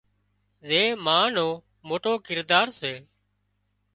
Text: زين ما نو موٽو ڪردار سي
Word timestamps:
زين 0.67 0.89
ما 1.05 1.19
نو 1.35 1.47
موٽو 1.87 2.13
ڪردار 2.27 2.67
سي 2.79 2.93